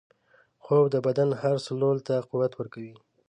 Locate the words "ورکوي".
2.55-2.93